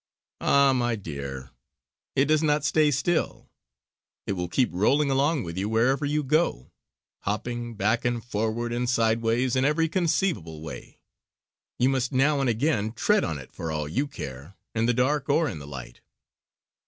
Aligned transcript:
"Ah, 0.39 0.73
my 0.73 0.95
dear, 0.95 1.51
it 2.15 2.25
does 2.25 2.41
not 2.41 2.65
stay 2.65 2.89
still. 2.89 3.51
It 4.25 4.31
will 4.33 4.49
keep 4.49 4.69
rolling 4.71 5.11
along 5.11 5.43
with 5.43 5.59
you 5.59 5.69
wherever 5.69 6.05
you 6.07 6.23
go; 6.23 6.71
hopping 7.19 7.75
back 7.75 8.03
and 8.03 8.25
forward 8.25 8.73
and 8.73 8.89
sideways 8.89 9.55
in 9.55 9.63
every 9.63 9.87
conceivable 9.87 10.63
way. 10.63 11.01
You 11.77 11.89
must 11.89 12.11
now 12.11 12.39
and 12.41 12.49
again 12.49 12.93
tread 12.93 13.23
on 13.23 13.37
it 13.37 13.53
for 13.53 13.71
all 13.71 13.87
your 13.87 14.07
care; 14.07 14.55
in 14.73 14.87
the 14.87 14.93
dark 14.95 15.29
or 15.29 15.47
in 15.47 15.59
the 15.59 15.67
light." 15.67 16.01